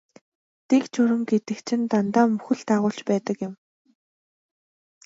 [0.69, 3.53] Дэг журам гэдэг чинь дандаа мөхөл дагуулж байдаг юм.